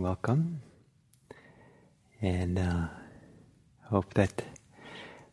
welcome. 0.00 0.62
And 2.22 2.58
uh, 2.58 2.86
hope 3.84 4.14
that 4.14 4.44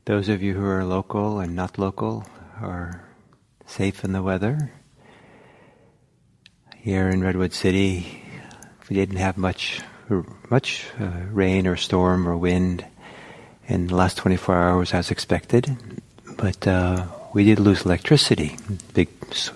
those 0.06 0.28
of 0.30 0.42
you 0.42 0.54
who 0.54 0.66
are 0.66 0.84
local 0.84 1.40
and 1.40 1.56
not 1.56 1.78
local 1.78 2.26
are 2.60 3.08
safe 3.66 4.04
in 4.04 4.14
the 4.14 4.24
weather. 4.24 4.72
Here 6.78 7.10
in 7.10 7.24
Redwood 7.24 7.54
City, 7.54 8.24
we 8.90 8.96
didn't 8.96 9.18
have 9.18 9.38
much 9.38 9.82
much 10.50 10.86
uh, 11.00 11.12
rain 11.32 11.66
or 11.66 11.76
storm 11.76 12.28
or 12.28 12.38
wind 12.38 12.86
in 13.68 13.88
the 13.88 13.96
last 13.96 14.18
24 14.18 14.56
hours 14.56 14.94
as 14.94 15.10
expected, 15.10 15.76
but 16.38 16.68
uh, 16.68 17.08
we 17.34 17.44
did 17.44 17.60
lose 17.60 17.86
electricity 17.86 18.56
in 18.70 18.78
big 18.94 19.10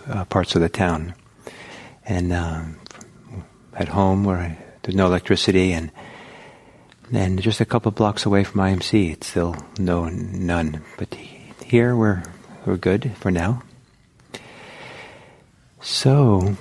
uh, 0.08 0.26
parts 0.26 0.56
of 0.56 0.62
the 0.62 0.70
town. 0.70 1.14
And 2.06 2.34
uh, 2.34 2.64
at 3.76 3.90
home, 3.90 4.24
where 4.24 4.38
I 4.38 4.58
there's 4.84 4.96
no 4.96 5.06
electricity, 5.06 5.72
and 5.72 5.92
and 7.12 7.42
just 7.42 7.62
a 7.62 7.66
couple 7.66 7.92
blocks 7.92 8.26
away 8.26 8.44
from 8.44 8.62
IMC, 8.62 9.14
it's 9.14 9.28
still 9.28 9.56
no 9.78 10.10
none. 10.10 10.84
But 10.98 11.14
here 11.64 11.96
we're 11.96 12.24
we're 12.66 12.78
good 12.78 13.16
for 13.18 13.32
now. 13.32 13.64
So. 15.82 16.56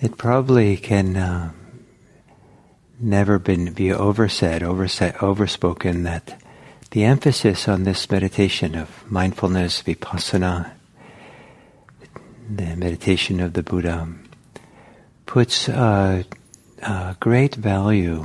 It 0.00 0.16
probably 0.16 0.76
can 0.76 1.16
uh, 1.16 1.50
never 3.00 3.38
been 3.38 3.72
be 3.72 3.92
oversaid, 3.92 4.62
oversaid, 4.62 5.14
overspoken 5.22 6.02
that 6.04 6.40
the 6.90 7.04
emphasis 7.04 7.68
on 7.68 7.84
this 7.84 8.10
meditation 8.10 8.74
of 8.74 9.10
mindfulness, 9.10 9.82
vipassana, 9.82 10.72
the 12.50 12.76
meditation 12.76 13.40
of 13.40 13.52
the 13.52 13.62
Buddha, 13.62 14.08
puts 15.26 15.68
a, 15.68 16.24
a 16.82 17.16
great 17.20 17.54
value 17.54 18.24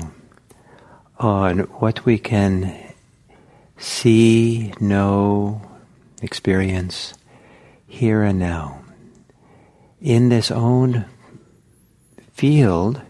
on 1.20 1.60
what 1.60 2.06
we 2.06 2.18
can 2.18 2.94
see, 3.78 4.74
know, 4.80 5.62
experience 6.22 7.14
here 7.86 8.24
and 8.24 8.40
now. 8.40 8.80
In 10.02 10.30
this 10.30 10.52
own 10.52 11.06
field 12.32 13.02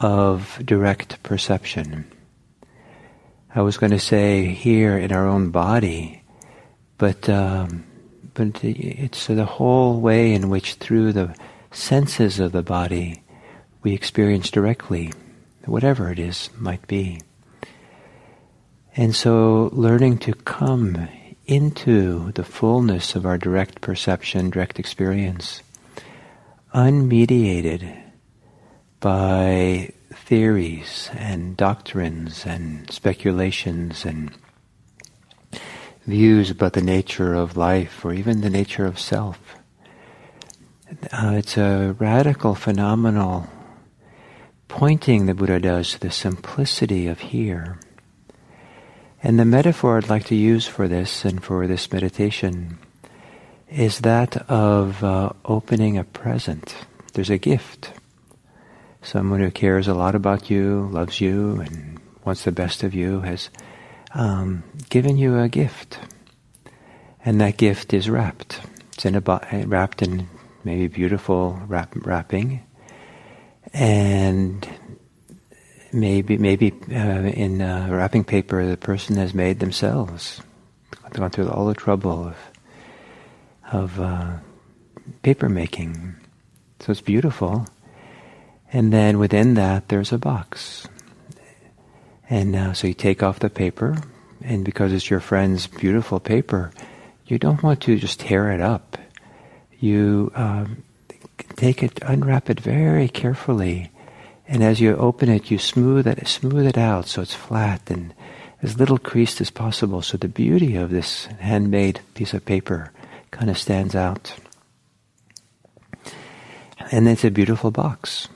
of 0.00 0.60
direct 0.64 1.22
perception. 1.22 2.10
I 3.54 3.62
was 3.62 3.76
going 3.76 3.92
to 3.92 3.98
say 3.98 4.46
here 4.46 4.96
in 4.96 5.12
our 5.12 5.28
own 5.28 5.50
body, 5.50 6.22
but 6.98 7.28
um, 7.28 7.84
but 8.34 8.64
it's 8.64 9.26
the 9.26 9.44
whole 9.44 10.00
way 10.00 10.32
in 10.32 10.48
which 10.48 10.74
through 10.74 11.12
the 11.12 11.36
senses 11.70 12.40
of 12.40 12.52
the 12.52 12.62
body 12.62 13.22
we 13.82 13.92
experience 13.92 14.50
directly, 14.50 15.12
whatever 15.64 16.10
it 16.10 16.18
is 16.18 16.48
might 16.56 16.86
be. 16.86 17.20
And 18.96 19.14
so 19.14 19.70
learning 19.72 20.18
to 20.18 20.32
come 20.32 21.08
into 21.46 22.32
the 22.32 22.44
fullness 22.44 23.14
of 23.14 23.26
our 23.26 23.38
direct 23.38 23.80
perception, 23.80 24.50
direct 24.50 24.78
experience, 24.78 25.62
unmediated 26.74 28.09
by 29.00 29.90
theories 30.12 31.10
and 31.14 31.56
doctrines 31.56 32.44
and 32.46 32.90
speculations 32.90 34.04
and 34.04 34.30
views 36.06 36.50
about 36.50 36.74
the 36.74 36.82
nature 36.82 37.34
of 37.34 37.56
life 37.56 38.04
or 38.04 38.12
even 38.12 38.40
the 38.40 38.50
nature 38.50 38.86
of 38.86 38.98
self. 38.98 39.56
Uh, 41.12 41.34
it's 41.36 41.56
a 41.56 41.96
radical, 41.98 42.54
phenomenal 42.54 43.48
pointing 44.68 45.26
the 45.26 45.34
Buddha 45.34 45.58
does 45.58 45.92
to 45.92 46.00
the 46.00 46.10
simplicity 46.10 47.08
of 47.08 47.18
here. 47.18 47.78
And 49.22 49.38
the 49.38 49.44
metaphor 49.44 49.98
I'd 49.98 50.08
like 50.08 50.26
to 50.26 50.36
use 50.36 50.66
for 50.66 50.88
this 50.88 51.24
and 51.24 51.42
for 51.42 51.66
this 51.66 51.92
meditation 51.92 52.78
is 53.68 54.00
that 54.00 54.48
of 54.48 55.02
uh, 55.04 55.30
opening 55.44 55.98
a 55.98 56.04
present. 56.04 56.74
There's 57.12 57.30
a 57.30 57.38
gift 57.38 57.92
someone 59.02 59.40
who 59.40 59.50
cares 59.50 59.88
a 59.88 59.94
lot 59.94 60.14
about 60.14 60.50
you, 60.50 60.88
loves 60.92 61.20
you, 61.20 61.60
and 61.60 61.98
wants 62.24 62.44
the 62.44 62.52
best 62.52 62.82
of 62.82 62.94
you 62.94 63.20
has 63.20 63.50
um, 64.14 64.62
given 64.88 65.16
you 65.16 65.38
a 65.38 65.48
gift, 65.48 65.98
and 67.24 67.40
that 67.40 67.56
gift 67.56 67.94
is 67.94 68.10
wrapped. 68.10 68.60
It's 68.92 69.04
in 69.04 69.14
a 69.14 69.20
bo- 69.20 69.40
wrapped 69.66 70.02
in 70.02 70.28
maybe 70.64 70.88
beautiful 70.88 71.60
wrap- 71.66 71.94
wrapping, 72.06 72.62
and 73.72 74.68
maybe 75.92 76.36
maybe 76.38 76.72
uh, 76.90 77.22
in 77.22 77.62
uh, 77.62 77.88
wrapping 77.90 78.24
paper 78.24 78.66
the 78.66 78.76
person 78.76 79.16
has 79.16 79.34
made 79.34 79.60
themselves, 79.60 80.40
They've 81.04 81.20
gone 81.20 81.30
through 81.30 81.50
all 81.50 81.66
the 81.66 81.74
trouble 81.74 82.28
of 82.28 82.36
of 83.72 84.00
uh, 84.00 84.36
paper 85.22 85.48
making. 85.48 86.14
So 86.80 86.92
it's 86.92 87.00
beautiful 87.00 87.66
and 88.72 88.92
then 88.92 89.18
within 89.18 89.54
that, 89.54 89.88
there's 89.88 90.12
a 90.12 90.18
box. 90.18 90.86
And 92.28 92.54
uh, 92.54 92.72
so 92.74 92.86
you 92.86 92.94
take 92.94 93.22
off 93.22 93.40
the 93.40 93.50
paper, 93.50 93.96
and 94.42 94.64
because 94.64 94.92
it's 94.92 95.10
your 95.10 95.20
friend's 95.20 95.66
beautiful 95.66 96.20
paper, 96.20 96.70
you 97.26 97.38
don't 97.38 97.62
want 97.62 97.82
to 97.82 97.96
just 97.96 98.20
tear 98.20 98.52
it 98.52 98.60
up. 98.60 98.96
You 99.78 100.30
um, 100.34 100.82
take 101.56 101.82
it, 101.82 102.00
unwrap 102.02 102.50
it 102.50 102.60
very 102.60 103.08
carefully, 103.08 103.90
and 104.46 104.62
as 104.62 104.80
you 104.80 104.96
open 104.96 105.28
it, 105.28 105.50
you 105.50 105.58
smooth 105.58 106.06
it, 106.06 106.26
smooth 106.26 106.66
it 106.66 106.76
out 106.76 107.06
so 107.06 107.22
it's 107.22 107.34
flat 107.34 107.88
and 107.88 108.12
as 108.62 108.78
little 108.78 108.98
creased 108.98 109.40
as 109.40 109.50
possible. 109.50 110.02
So 110.02 110.16
the 110.16 110.28
beauty 110.28 110.76
of 110.76 110.90
this 110.90 111.26
handmade 111.38 112.00
piece 112.14 112.34
of 112.34 112.44
paper 112.44 112.92
kind 113.30 113.48
of 113.48 113.56
stands 113.56 113.94
out. 113.94 114.34
And 116.90 117.08
it's 117.08 117.24
a 117.24 117.30
beautiful 117.30 117.70
box. 117.70 118.28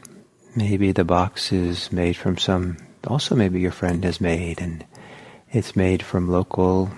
Maybe 0.57 0.93
the 0.93 1.05
box 1.05 1.53
is 1.53 1.91
made 1.91 2.17
from 2.17 2.39
some, 2.39 2.77
also 3.07 3.35
maybe 3.35 3.61
your 3.61 3.73
friend 3.73 4.05
has 4.05 4.21
made, 4.21 4.61
and 4.61 4.85
it's 5.51 5.75
made 5.75 6.01
from 6.01 6.29
local 6.29 6.91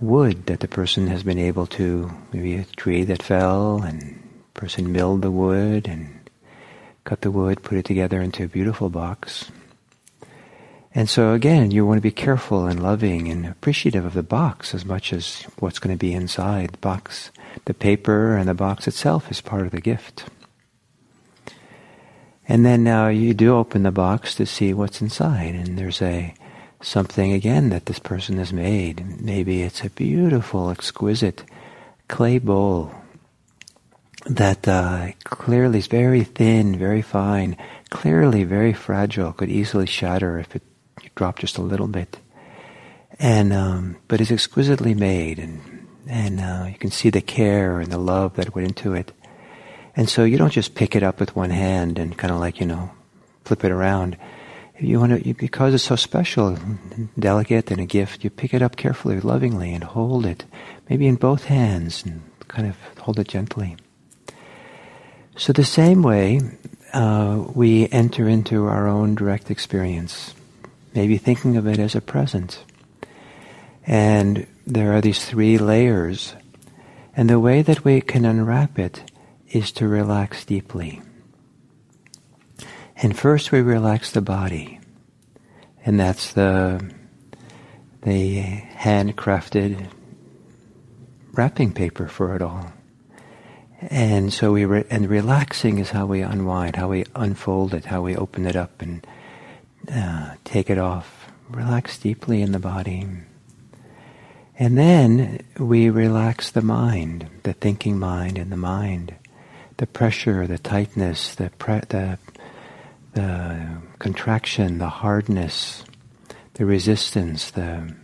wood 0.00 0.46
that 0.46 0.60
the 0.60 0.68
person 0.68 1.08
has 1.08 1.22
been 1.22 1.38
able 1.38 1.66
to, 1.66 2.10
maybe 2.32 2.56
a 2.56 2.64
tree 2.64 3.04
that 3.04 3.22
fell, 3.22 3.82
and 3.82 4.18
person 4.54 4.92
milled 4.92 5.20
the 5.20 5.30
wood 5.30 5.86
and 5.86 6.20
cut 7.04 7.20
the 7.20 7.30
wood, 7.30 7.62
put 7.62 7.76
it 7.76 7.84
together 7.84 8.22
into 8.22 8.44
a 8.44 8.48
beautiful 8.48 8.88
box. 8.88 9.50
And 10.94 11.08
so 11.08 11.32
again, 11.32 11.70
you 11.70 11.84
want 11.84 11.98
to 11.98 12.02
be 12.02 12.12
careful 12.12 12.66
and 12.66 12.82
loving 12.82 13.28
and 13.28 13.44
appreciative 13.44 14.04
of 14.04 14.14
the 14.14 14.22
box 14.22 14.74
as 14.74 14.84
much 14.84 15.12
as 15.12 15.42
what's 15.58 15.80
going 15.80 15.94
to 15.94 15.98
be 15.98 16.14
inside 16.14 16.70
the 16.70 16.78
box. 16.78 17.30
The 17.66 17.74
paper 17.74 18.36
and 18.36 18.48
the 18.48 18.54
box 18.54 18.86
itself 18.86 19.30
is 19.30 19.40
part 19.40 19.66
of 19.66 19.72
the 19.72 19.80
gift. 19.80 20.24
And 22.46 22.64
then 22.64 22.84
now 22.84 23.08
you 23.08 23.32
do 23.32 23.56
open 23.56 23.84
the 23.84 23.90
box 23.90 24.34
to 24.34 24.46
see 24.46 24.74
what's 24.74 25.00
inside, 25.00 25.54
and 25.54 25.78
there's 25.78 26.02
a 26.02 26.34
something 26.82 27.32
again 27.32 27.70
that 27.70 27.86
this 27.86 27.98
person 27.98 28.36
has 28.36 28.52
made. 28.52 29.20
Maybe 29.20 29.62
it's 29.62 29.82
a 29.82 29.90
beautiful, 29.90 30.70
exquisite 30.70 31.42
clay 32.08 32.38
bowl 32.38 32.94
that 34.26 34.66
uh, 34.68 35.12
clearly 35.24 35.78
is 35.78 35.86
very 35.86 36.24
thin, 36.24 36.78
very 36.78 37.02
fine, 37.02 37.56
clearly 37.90 38.44
very 38.44 38.72
fragile, 38.72 39.32
could 39.32 39.50
easily 39.50 39.86
shatter 39.86 40.38
if 40.38 40.54
it 40.56 40.62
dropped 41.14 41.40
just 41.40 41.58
a 41.58 41.62
little 41.62 41.86
bit. 41.86 42.18
And 43.18 43.52
um, 43.52 43.96
but 44.08 44.20
it's 44.20 44.30
exquisitely 44.30 44.94
made, 44.94 45.38
and 45.38 45.86
and 46.06 46.40
uh, 46.40 46.66
you 46.68 46.78
can 46.78 46.90
see 46.90 47.10
the 47.10 47.20
care 47.20 47.80
and 47.80 47.90
the 47.90 47.98
love 47.98 48.34
that 48.36 48.54
went 48.54 48.68
into 48.68 48.92
it. 48.92 49.12
And 49.96 50.08
so 50.08 50.24
you 50.24 50.38
don't 50.38 50.52
just 50.52 50.74
pick 50.74 50.96
it 50.96 51.02
up 51.02 51.20
with 51.20 51.36
one 51.36 51.50
hand 51.50 51.98
and 51.98 52.16
kind 52.16 52.32
of 52.32 52.40
like, 52.40 52.60
you 52.60 52.66
know, 52.66 52.90
flip 53.44 53.64
it 53.64 53.70
around. 53.70 54.16
You 54.78 54.98
want 54.98 55.22
to, 55.22 55.34
because 55.34 55.72
it's 55.72 55.84
so 55.84 55.94
special, 55.94 56.48
and 56.48 57.08
delicate, 57.18 57.70
and 57.70 57.80
a 57.80 57.86
gift, 57.86 58.24
you 58.24 58.30
pick 58.30 58.52
it 58.52 58.62
up 58.62 58.74
carefully, 58.76 59.20
lovingly, 59.20 59.72
and 59.72 59.84
hold 59.84 60.26
it, 60.26 60.44
maybe 60.90 61.06
in 61.06 61.14
both 61.14 61.44
hands, 61.44 62.04
and 62.04 62.22
kind 62.48 62.66
of 62.66 62.76
hold 62.98 63.20
it 63.20 63.28
gently. 63.28 63.76
So 65.36 65.52
the 65.52 65.64
same 65.64 66.02
way, 66.02 66.40
uh, 66.92 67.44
we 67.54 67.88
enter 67.90 68.28
into 68.28 68.66
our 68.66 68.88
own 68.88 69.14
direct 69.14 69.50
experience, 69.50 70.34
maybe 70.92 71.18
thinking 71.18 71.56
of 71.56 71.68
it 71.68 71.78
as 71.78 71.94
a 71.94 72.00
present. 72.00 72.64
And 73.86 74.46
there 74.66 74.92
are 74.92 75.00
these 75.00 75.24
three 75.24 75.58
layers. 75.58 76.34
And 77.16 77.30
the 77.30 77.40
way 77.40 77.62
that 77.62 77.84
we 77.84 78.00
can 78.00 78.24
unwrap 78.24 78.78
it 78.78 79.02
is 79.54 79.70
to 79.70 79.86
relax 79.86 80.44
deeply. 80.44 81.00
And 82.96 83.16
first 83.16 83.52
we 83.52 83.60
relax 83.60 84.10
the 84.10 84.20
body. 84.20 84.80
And 85.86 85.98
that's 85.98 86.32
the, 86.32 86.90
the 88.02 88.42
handcrafted 88.42 89.88
wrapping 91.32 91.72
paper 91.72 92.08
for 92.08 92.34
it 92.34 92.42
all. 92.42 92.72
And 93.80 94.32
so 94.32 94.52
we 94.52 94.64
re- 94.64 94.86
and 94.90 95.08
relaxing 95.08 95.78
is 95.78 95.90
how 95.90 96.06
we 96.06 96.22
unwind, 96.22 96.76
how 96.76 96.88
we 96.88 97.04
unfold 97.14 97.74
it, 97.74 97.84
how 97.84 98.02
we 98.02 98.16
open 98.16 98.46
it 98.46 98.56
up 98.56 98.82
and 98.82 99.06
uh, 99.92 100.34
take 100.44 100.70
it 100.70 100.78
off. 100.78 101.30
Relax 101.50 101.98
deeply 101.98 102.40
in 102.40 102.52
the 102.52 102.58
body. 102.58 103.06
And 104.58 104.78
then 104.78 105.44
we 105.58 105.90
relax 105.90 106.50
the 106.50 106.62
mind, 106.62 107.28
the 107.42 107.52
thinking 107.52 107.98
mind 107.98 108.38
and 108.38 108.50
the 108.50 108.56
mind, 108.56 109.14
the 109.76 109.86
pressure, 109.86 110.46
the 110.46 110.58
tightness, 110.58 111.34
the 111.34 111.50
pre- 111.50 111.80
the 111.88 112.18
the 113.14 113.78
contraction, 113.98 114.78
the 114.78 114.88
hardness, 114.88 115.84
the 116.54 116.66
resistance, 116.66 117.50
the 117.52 117.94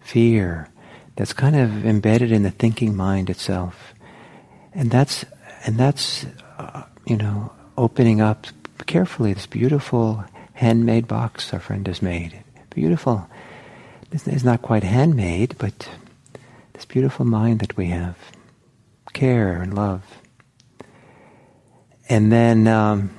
fear 0.00 0.68
that's 1.16 1.32
kind 1.32 1.56
of 1.56 1.84
embedded 1.84 2.32
in 2.32 2.44
the 2.44 2.50
thinking 2.50 2.96
mind 2.96 3.28
itself. 3.28 3.92
And 4.72 4.90
that's, 4.90 5.24
and 5.64 5.76
that's, 5.76 6.24
uh, 6.58 6.84
you 7.04 7.16
know, 7.16 7.52
opening 7.76 8.20
up 8.20 8.46
carefully 8.86 9.32
this 9.32 9.46
beautiful 9.46 10.24
handmade 10.54 11.08
box 11.08 11.52
our 11.52 11.60
friend 11.60 11.86
has 11.88 12.00
made. 12.00 12.42
Beautiful. 12.70 13.28
It's 14.12 14.44
not 14.44 14.62
quite 14.62 14.84
handmade, 14.84 15.56
but 15.58 15.88
this 16.72 16.84
beautiful 16.84 17.24
mind 17.24 17.58
that 17.60 17.76
we 17.76 17.86
have. 17.86 18.16
Care 19.12 19.60
and 19.60 19.74
love. 19.74 20.19
And 22.10 22.32
then, 22.32 22.66
um, 22.66 23.10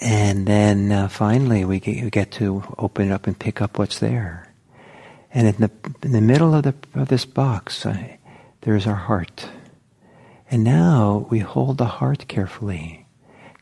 and 0.00 0.44
then 0.44 0.90
uh, 0.90 1.06
finally, 1.06 1.64
we 1.64 1.78
get, 1.78 2.02
we 2.02 2.10
get, 2.10 2.32
to 2.32 2.64
open 2.76 3.10
it 3.10 3.12
up 3.12 3.28
and 3.28 3.38
pick 3.38 3.62
up 3.62 3.78
what's 3.78 4.00
there. 4.00 4.52
And 5.32 5.46
in 5.46 5.54
the 5.56 5.70
in 6.02 6.10
the 6.10 6.20
middle 6.20 6.54
of 6.56 6.64
the 6.64 6.74
of 6.94 7.08
this 7.08 7.24
box, 7.24 7.86
uh, 7.86 8.16
there's 8.62 8.88
our 8.88 8.96
heart. 8.96 9.48
And 10.50 10.64
now 10.64 11.28
we 11.30 11.38
hold 11.38 11.78
the 11.78 11.84
heart 11.84 12.26
carefully, 12.26 13.06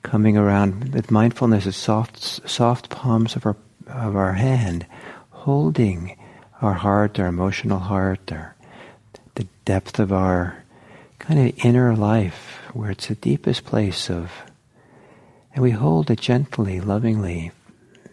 coming 0.03 0.39
around 0.39 0.95
with 0.95 1.11
mindfulness 1.11 1.67
of 1.67 1.75
soft 1.75 2.49
soft 2.49 2.89
palms 2.89 3.37
of 3.37 3.45
our 3.45 3.57
of 3.89 4.17
our 4.17 4.33
hand, 4.33 4.87
holding 5.31 6.17
our 6.63 6.73
heart, 6.73 7.21
our 7.21 7.27
emotional 7.27 7.79
heart, 7.79 8.33
our 8.33 8.57
the 9.35 9.47
depth 9.67 9.99
of 9.99 10.15
our 10.15 10.65
kind 11.19 11.47
of 11.47 11.65
inner 11.65 11.95
life, 11.95 12.66
where 12.77 12.91
it's 12.91 13.07
the 13.09 13.15
deepest 13.15 13.65
place 13.65 14.11
of 14.11 14.31
and 15.57 15.63
we 15.63 15.71
hold 15.71 16.11
it 16.11 16.21
gently, 16.21 16.83
lovingly, 16.83 17.51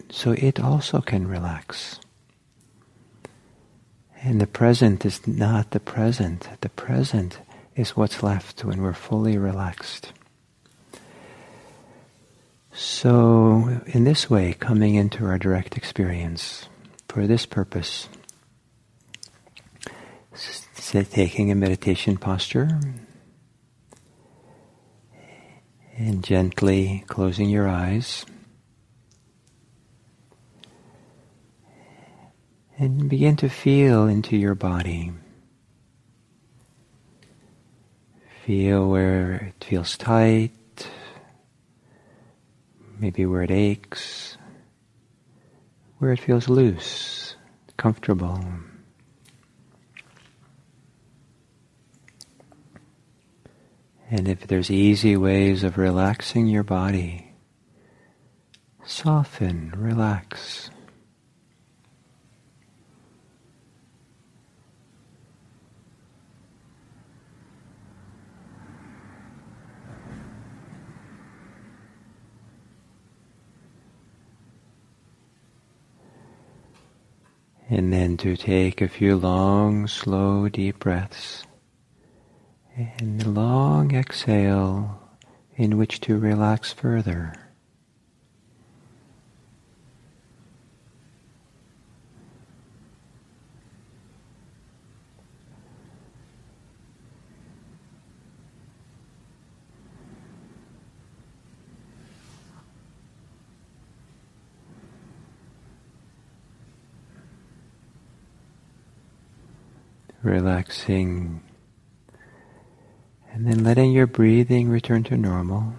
so 0.10 0.32
it 0.32 0.62
also 0.62 1.02
can 1.02 1.28
relax. 1.28 2.00
And 4.22 4.40
the 4.40 4.48
present 4.48 5.06
is 5.06 5.28
not 5.28 5.72
the 5.72 5.82
present. 5.82 6.48
The 6.62 6.70
present 6.70 7.40
is 7.76 7.98
what's 7.98 8.24
left 8.24 8.64
when 8.64 8.82
we're 8.82 8.94
fully 8.94 9.38
relaxed. 9.38 10.14
So, 12.72 13.82
in 13.88 14.06
this 14.06 14.30
way, 14.30 14.54
coming 14.54 14.96
into 14.96 15.26
our 15.26 15.38
direct 15.38 15.76
experience 15.76 16.70
for 17.10 17.28
this 17.28 17.46
purpose, 17.46 18.08
taking 21.12 21.52
a 21.52 21.56
meditation 21.56 22.16
posture, 22.16 22.80
and 25.98 26.24
gently 26.24 27.04
closing 27.08 27.50
your 27.50 27.68
eyes. 27.68 28.26
And 32.78 33.08
begin 33.10 33.36
to 33.38 33.50
feel 33.50 34.08
into 34.08 34.36
your 34.36 34.56
body. 34.56 35.12
Feel 38.46 38.90
where 38.90 39.54
it 39.56 39.64
feels 39.64 39.96
tight, 39.96 40.52
maybe 43.00 43.26
where 43.26 43.44
it 43.44 43.52
aches, 43.52 44.38
where 46.00 46.12
it 46.12 46.20
feels 46.20 46.50
loose, 46.50 47.36
comfortable. 47.78 48.44
And 54.14 54.28
if 54.28 54.46
there's 54.46 54.70
easy 54.70 55.18
ways 55.18 55.64
of 55.64 55.76
relaxing 55.76 56.46
your 56.46 56.62
body, 56.62 57.34
soften, 58.86 59.74
relax. 59.76 60.70
And 77.68 77.92
then 77.92 78.18
to 78.18 78.38
take 78.38 78.80
a 78.80 78.88
few 78.88 79.16
long, 79.16 79.88
slow, 79.88 80.50
deep 80.50 80.78
breaths. 80.78 81.48
And 82.76 83.22
a 83.22 83.30
long 83.30 83.94
exhale 83.94 85.00
in 85.56 85.78
which 85.78 86.00
to 86.02 86.18
relax 86.18 86.74
further. 86.74 87.36
Relaxing 110.24 111.44
and 113.34 113.48
then 113.48 113.64
letting 113.64 113.92
your 113.92 114.06
breathing 114.06 114.70
return 114.70 115.04
to 115.04 115.18
normal. 115.18 115.74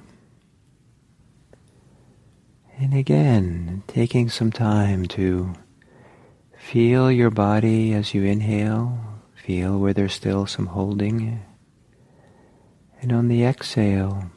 And 2.77 2.93
again, 2.93 3.85
taking 3.87 4.29
some 4.29 4.51
time 4.51 5.07
to 5.09 5.55
feel 6.59 7.13
your 7.13 7.31
body 7.31 7.95
as 7.95 8.13
you 8.13 8.25
inhale, 8.25 8.99
feel 9.37 9.79
where 9.79 9.93
there's 9.93 10.13
still 10.13 10.47
some 10.47 10.67
holding. 10.67 11.41
And 13.01 13.13
on 13.13 13.29
the 13.29 13.45
exhale, 13.45 14.31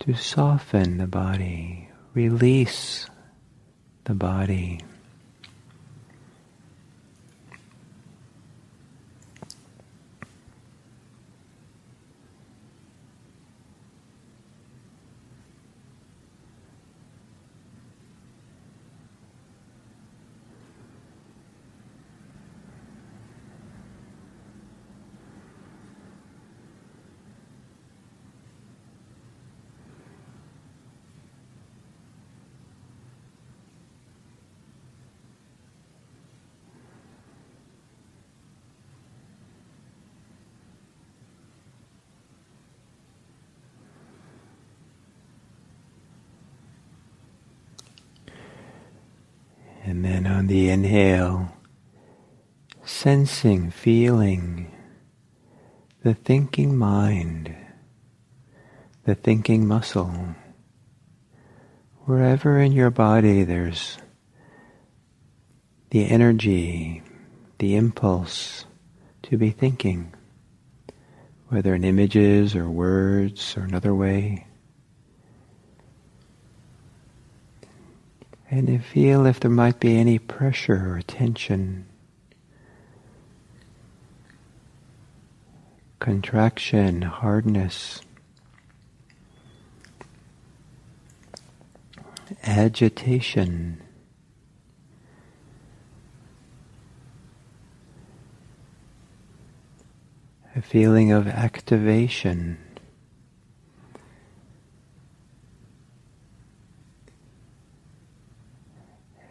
to 0.00 0.14
soften 0.14 0.96
the 0.96 1.06
body, 1.06 1.90
release 2.14 3.06
the 4.04 4.14
body. 4.14 4.80
And 49.94 50.04
then 50.04 50.26
on 50.26 50.48
the 50.48 50.70
inhale, 50.70 51.56
sensing, 52.84 53.70
feeling 53.70 54.74
the 56.02 56.14
thinking 56.14 56.76
mind, 56.76 57.54
the 59.04 59.14
thinking 59.14 59.68
muscle. 59.68 60.34
Wherever 62.06 62.58
in 62.58 62.72
your 62.72 62.90
body 62.90 63.44
there's 63.44 63.98
the 65.90 66.10
energy, 66.10 67.04
the 67.58 67.76
impulse 67.76 68.64
to 69.22 69.38
be 69.38 69.50
thinking, 69.50 70.12
whether 71.50 71.72
in 71.72 71.84
images 71.84 72.56
or 72.56 72.68
words 72.68 73.56
or 73.56 73.60
another 73.60 73.94
way. 73.94 74.48
And 78.56 78.84
feel 78.84 79.26
if 79.26 79.40
there 79.40 79.50
might 79.50 79.80
be 79.80 79.96
any 79.96 80.16
pressure 80.16 80.94
or 80.94 81.02
tension, 81.02 81.86
contraction, 85.98 87.02
hardness, 87.02 88.00
agitation. 92.44 93.82
A 100.54 100.62
feeling 100.62 101.10
of 101.10 101.26
activation. 101.26 102.63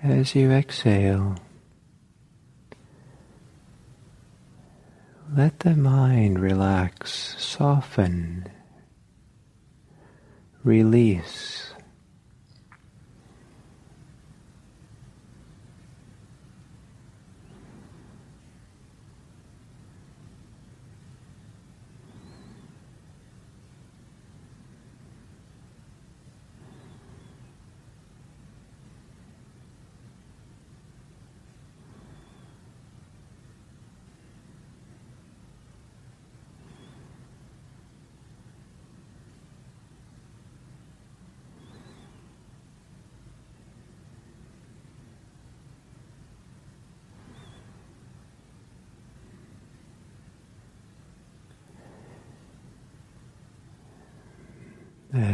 As 0.04 0.36
you 0.36 0.52
exhale, 0.52 1.38
let 5.34 5.62
the 5.62 5.78
mind 5.78 6.40
relax, 6.40 7.36
soften, 7.38 8.46
release. 10.62 11.63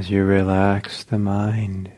You 0.09 0.23
relax 0.23 1.03
the 1.03 1.19
mind, 1.19 1.91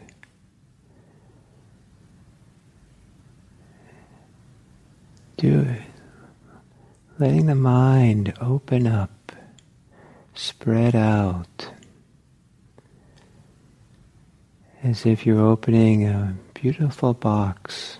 do 5.37 5.61
it, 5.61 5.81
letting 7.19 7.45
the 7.45 7.55
mind 7.55 8.33
open 8.41 8.85
up, 8.85 9.31
spread 10.33 10.93
out, 10.93 11.71
as 14.83 15.05
if 15.05 15.25
you're 15.25 15.47
opening 15.47 16.05
a 16.05 16.35
beautiful 16.53 17.13
box 17.13 17.97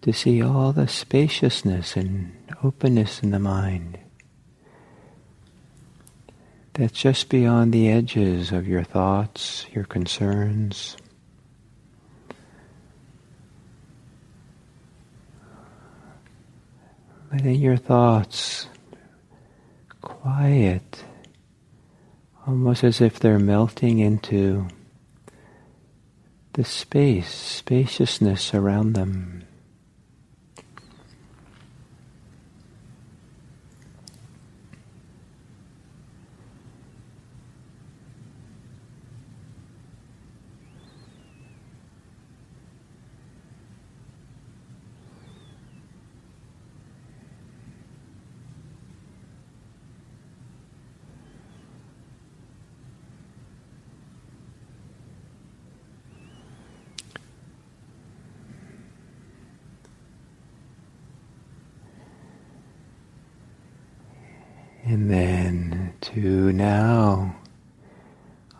to 0.00 0.12
see 0.12 0.42
all 0.42 0.72
the 0.72 0.88
spaciousness 0.88 1.96
and 1.96 2.32
openness 2.64 3.22
in 3.22 3.30
the 3.30 3.38
mind 3.38 4.01
that's 6.74 6.98
just 6.98 7.28
beyond 7.28 7.72
the 7.72 7.90
edges 7.90 8.50
of 8.50 8.66
your 8.66 8.82
thoughts, 8.82 9.66
your 9.72 9.84
concerns. 9.84 10.96
Letting 17.30 17.60
your 17.60 17.76
thoughts 17.76 18.66
quiet, 20.00 21.04
almost 22.46 22.84
as 22.84 23.00
if 23.00 23.18
they're 23.18 23.38
melting 23.38 23.98
into 23.98 24.68
the 26.54 26.64
space, 26.64 27.32
spaciousness 27.32 28.54
around 28.54 28.92
them. 28.92 29.44
And 64.84 65.10
then 65.10 65.94
to 66.00 66.52
now, 66.52 67.36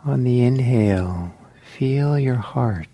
on 0.04 0.22
the 0.22 0.42
inhale, 0.42 1.34
feel 1.62 2.18
your 2.18 2.36
heart. 2.36 2.88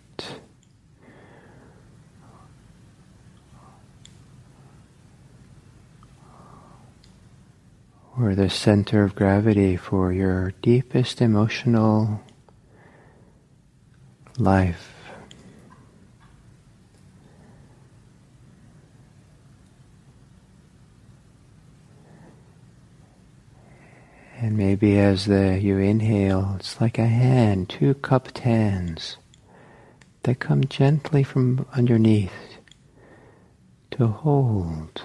Or 8.18 8.34
the 8.34 8.50
center 8.50 9.04
of 9.04 9.14
gravity 9.14 9.76
for 9.76 10.12
your 10.12 10.52
deepest 10.62 11.20
emotional 11.20 12.20
life. 14.38 14.94
And 24.40 24.56
maybe 24.80 24.96
as 24.96 25.24
the, 25.26 25.58
you 25.60 25.76
inhale, 25.76 26.54
it's 26.56 26.80
like 26.80 26.98
a 26.98 27.06
hand, 27.06 27.68
two 27.68 27.94
cupped 27.94 28.38
hands 28.38 29.16
that 30.22 30.38
come 30.38 30.62
gently 30.62 31.24
from 31.24 31.66
underneath 31.72 32.58
to 33.90 34.06
hold, 34.06 35.02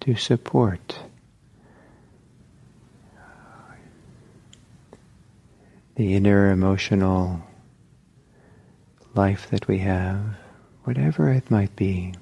to 0.00 0.14
support. 0.14 0.98
The 5.94 6.14
inner 6.14 6.50
emotional 6.50 7.42
life 9.14 9.48
that 9.48 9.66
we 9.66 9.78
have, 9.78 10.20
whatever 10.84 11.30
it 11.30 11.50
might 11.50 11.74
be. 11.76 12.12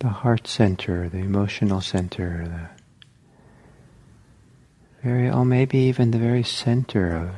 The 0.00 0.10
heart 0.10 0.46
center, 0.46 1.08
the 1.08 1.18
emotional 1.18 1.80
center, 1.80 2.46
the 2.46 2.81
very, 5.02 5.28
or 5.28 5.44
maybe 5.44 5.78
even 5.78 6.12
the 6.12 6.18
very 6.18 6.44
center 6.44 7.16
of 7.16 7.34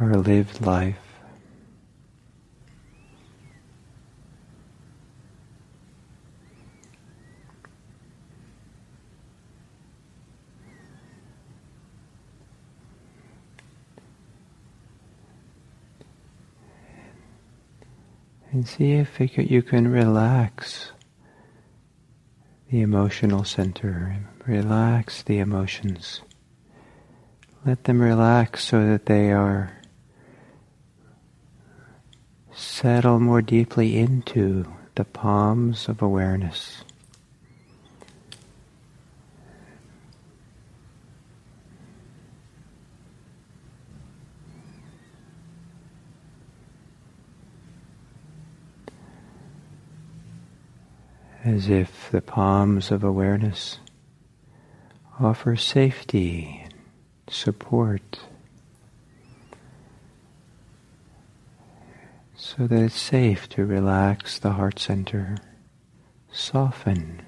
our 0.00 0.16
lived 0.16 0.60
life. 0.60 0.96
And 18.50 18.68
see 18.68 18.92
if 18.92 19.18
you 19.18 19.62
can 19.62 19.88
relax 19.88 20.92
the 22.74 22.82
emotional 22.82 23.44
center. 23.44 24.16
Relax 24.48 25.22
the 25.22 25.38
emotions. 25.38 26.22
Let 27.64 27.84
them 27.84 28.02
relax 28.02 28.64
so 28.64 28.84
that 28.84 29.06
they 29.06 29.30
are 29.30 29.80
settle 32.52 33.20
more 33.20 33.40
deeply 33.40 33.96
into 33.96 34.66
the 34.96 35.04
palms 35.04 35.88
of 35.88 36.02
awareness. 36.02 36.82
As 51.44 51.68
if 51.68 52.10
the 52.10 52.22
palms 52.22 52.90
of 52.90 53.04
awareness 53.04 53.78
offer 55.20 55.56
safety, 55.56 56.66
support. 57.28 58.20
so 62.34 62.66
that 62.66 62.82
it's 62.82 62.94
safe 62.94 63.48
to 63.48 63.64
relax 63.64 64.38
the 64.38 64.52
heart 64.52 64.78
center, 64.78 65.36
soften. 66.30 67.23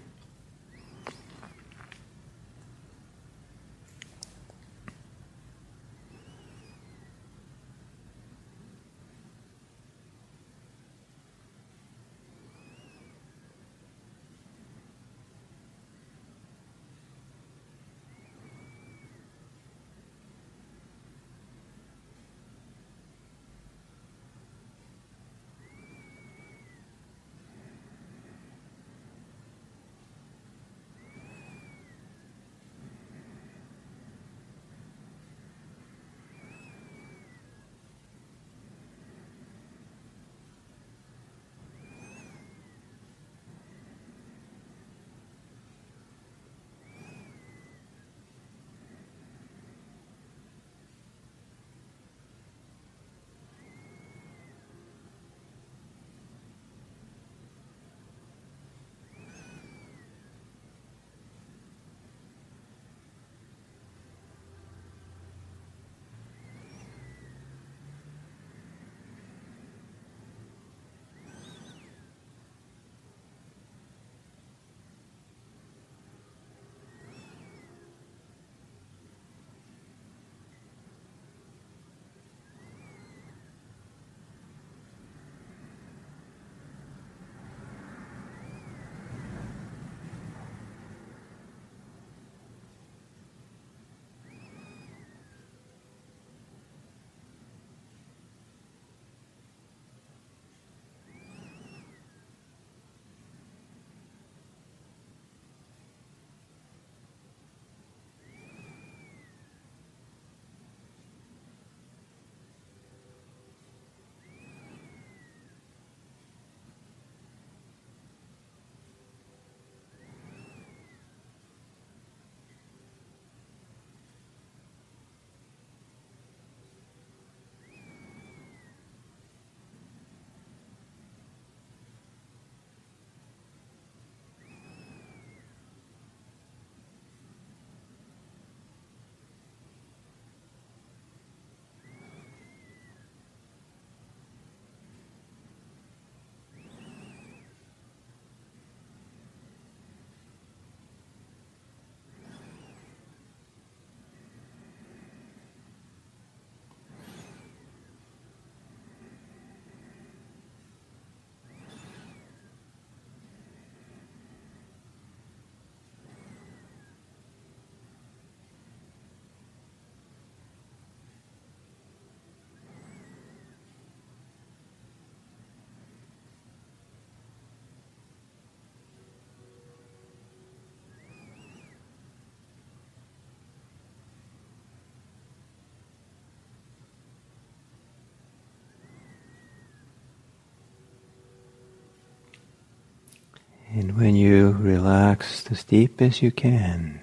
And 193.77 193.95
when 193.99 194.17
you 194.17 194.53
relax 194.53 195.45
as 195.51 195.63
deep 195.63 196.01
as 196.01 196.23
you 196.23 196.31
can, 196.31 196.99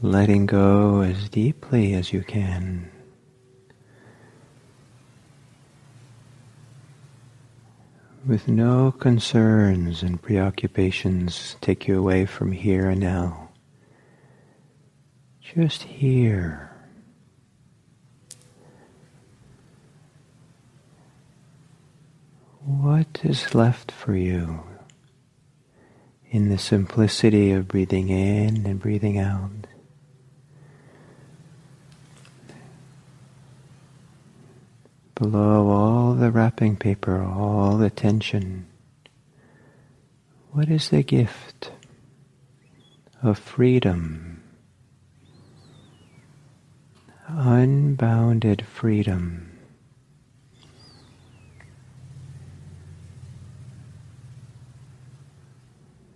letting 0.00 0.46
go 0.46 1.02
as 1.02 1.28
deeply 1.28 1.92
as 1.92 2.14
you 2.14 2.22
can, 2.22 2.90
with 8.26 8.48
no 8.48 8.92
concerns 8.92 10.02
and 10.02 10.22
preoccupations 10.22 11.56
take 11.60 11.86
you 11.86 11.98
away 11.98 12.24
from 12.24 12.52
here 12.52 12.88
and 12.88 13.00
now. 13.00 13.50
Just 15.42 15.82
here. 15.82 16.71
What 23.02 23.24
is 23.24 23.52
left 23.52 23.90
for 23.90 24.14
you 24.14 24.62
in 26.30 26.50
the 26.50 26.56
simplicity 26.56 27.50
of 27.50 27.66
breathing 27.66 28.10
in 28.10 28.64
and 28.64 28.78
breathing 28.78 29.18
out? 29.18 29.66
Below 35.16 35.68
all 35.68 36.14
the 36.14 36.30
wrapping 36.30 36.76
paper, 36.76 37.20
all 37.20 37.76
the 37.76 37.90
tension, 37.90 38.66
what 40.52 40.68
is 40.68 40.90
the 40.90 41.02
gift 41.02 41.72
of 43.20 43.36
freedom? 43.36 44.44
Unbounded 47.26 48.64
freedom. 48.64 49.51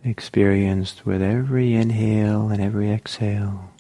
Experienced 0.07 1.05
with 1.05 1.21
every 1.21 1.75
inhale 1.75 2.49
and 2.49 2.63
every 2.63 2.91
exhale. 2.91 3.71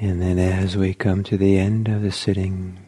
And 0.00 0.22
then 0.22 0.38
as 0.38 0.76
we 0.76 0.94
come 0.94 1.24
to 1.24 1.36
the 1.36 1.58
end 1.58 1.88
of 1.88 2.02
the 2.02 2.12
sitting, 2.12 2.78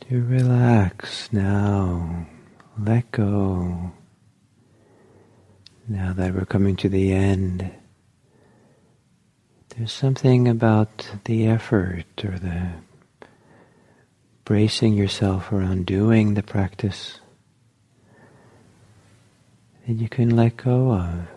to 0.00 0.22
relax 0.22 1.32
now, 1.32 2.26
let 2.78 3.10
go. 3.10 3.92
Now 5.88 6.12
that 6.12 6.34
we're 6.34 6.44
coming 6.44 6.76
to 6.76 6.90
the 6.90 7.12
end, 7.12 7.70
there's 9.70 9.92
something 9.92 10.46
about 10.46 11.10
the 11.24 11.46
effort 11.46 12.24
or 12.24 12.38
the 12.38 12.68
bracing 14.44 14.92
yourself 14.92 15.50
around 15.50 15.86
doing 15.86 16.34
the 16.34 16.42
practice 16.42 17.20
that 19.86 19.94
you 19.94 20.10
can 20.10 20.36
let 20.36 20.58
go 20.58 20.92
of. 20.92 21.28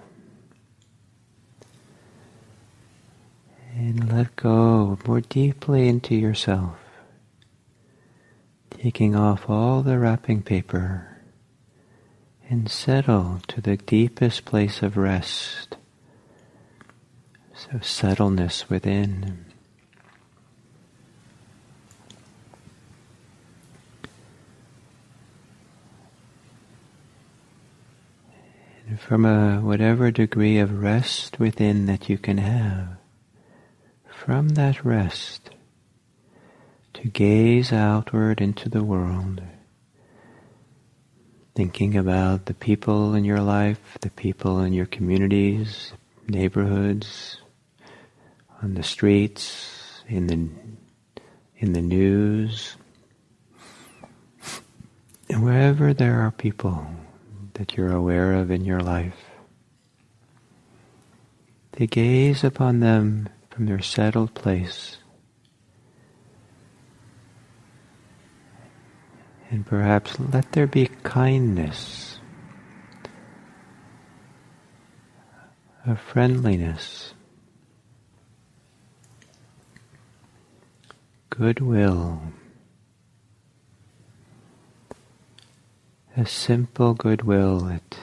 And 3.77 4.09
let 4.09 4.37
go 4.37 4.97
more 5.05 5.19
deeply 5.19 5.89
into 5.89 6.15
yourself, 6.15 6.77
taking 8.69 9.17
off 9.17 9.49
all 9.49 9.81
the 9.81 9.99
wrapping 9.99 10.43
paper 10.43 11.17
and 12.49 12.71
settle 12.71 13.41
to 13.49 13.59
the 13.59 13.75
deepest 13.75 14.45
place 14.45 14.81
of 14.81 14.95
rest, 14.95 15.75
so 17.53 17.79
settleness 17.81 18.69
within. 18.69 19.45
And 28.87 28.99
from 29.01 29.25
a 29.25 29.59
whatever 29.59 30.11
degree 30.11 30.59
of 30.59 30.81
rest 30.81 31.39
within 31.39 31.87
that 31.87 32.07
you 32.07 32.17
can 32.17 32.37
have, 32.37 32.99
from 34.25 34.49
that 34.49 34.83
rest, 34.83 35.51
to 36.95 37.07
gaze 37.09 37.71
outward 37.71 38.41
into 38.41 38.67
the 38.67 38.83
world, 38.83 39.39
thinking 41.53 41.95
about 41.95 42.47
the 42.47 42.53
people 42.55 43.13
in 43.13 43.23
your 43.23 43.39
life, 43.39 43.99
the 44.01 44.09
people 44.09 44.61
in 44.61 44.73
your 44.73 44.87
communities, 44.87 45.93
neighborhoods, 46.27 47.37
on 48.63 48.73
the 48.73 48.81
streets, 48.81 50.01
in 50.07 50.25
the 50.25 50.49
in 51.57 51.73
the 51.73 51.81
news, 51.83 52.77
and 55.29 55.43
wherever 55.43 55.93
there 55.93 56.21
are 56.21 56.31
people 56.31 56.87
that 57.53 57.77
you're 57.77 57.93
aware 57.93 58.33
of 58.33 58.49
in 58.49 58.65
your 58.65 58.79
life, 58.79 59.29
to 61.73 61.85
gaze 61.85 62.43
upon 62.43 62.79
them 62.79 63.29
from 63.55 63.67
their 63.67 63.81
settled 63.81 64.33
place. 64.33 64.97
And 69.49 69.65
perhaps 69.65 70.19
let 70.19 70.51
there 70.51 70.67
be 70.67 70.89
kindness, 71.03 72.19
a 75.87 75.95
friendliness, 75.95 77.13
goodwill, 81.29 82.21
a 86.17 86.25
simple 86.25 86.93
goodwill 86.93 87.59
that 87.61 87.97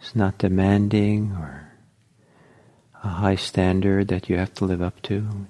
is 0.00 0.14
not 0.14 0.38
demanding 0.38 1.32
or 1.32 1.65
a 3.02 3.08
high 3.08 3.36
standard 3.36 4.08
that 4.08 4.28
you 4.28 4.36
have 4.36 4.54
to 4.54 4.64
live 4.64 4.82
up 4.82 5.00
to. 5.02 5.46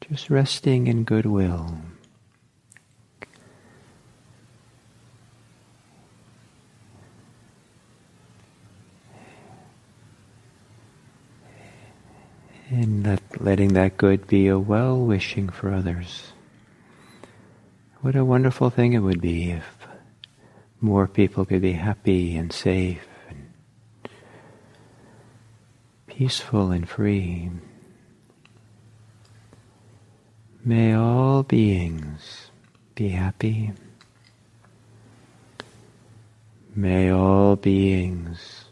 Just 0.00 0.30
resting 0.30 0.86
in 0.86 1.04
goodwill. 1.04 1.78
And 12.70 13.06
let, 13.06 13.40
letting 13.40 13.72
that 13.74 13.96
good 13.96 14.26
be 14.26 14.46
a 14.46 14.58
well 14.58 14.98
wishing 14.98 15.48
for 15.48 15.72
others. 15.72 16.32
What 18.02 18.14
a 18.14 18.24
wonderful 18.24 18.70
thing 18.70 18.92
it 18.92 18.98
would 18.98 19.20
be 19.20 19.50
if 19.50 19.64
more 20.80 21.08
people 21.08 21.44
could 21.44 21.62
be 21.62 21.72
happy 21.72 22.36
and 22.36 22.52
safe 22.52 23.07
peaceful 26.18 26.72
and 26.72 26.88
free. 26.88 27.48
May 30.64 30.92
all 30.92 31.44
beings 31.44 32.50
be 32.96 33.10
happy. 33.10 33.70
May 36.74 37.12
all 37.12 37.54
beings 37.54 38.64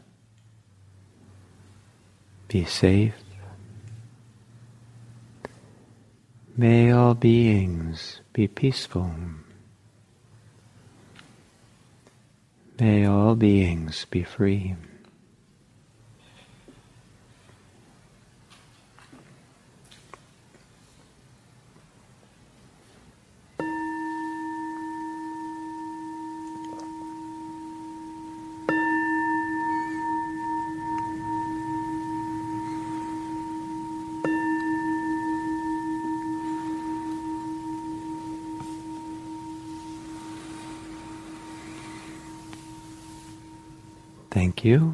be 2.48 2.64
safe. 2.64 3.14
May 6.56 6.90
all 6.90 7.14
beings 7.14 8.22
be 8.32 8.48
peaceful. 8.48 9.12
May 12.80 13.06
all 13.06 13.36
beings 13.36 14.04
be 14.10 14.24
free. 14.24 14.74
You. 44.66 44.92